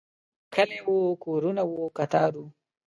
کلی 0.53 0.79
و، 0.95 0.97
کورونه 1.23 1.63
و، 1.71 1.73
کتار 1.97 2.33
و 2.41 2.43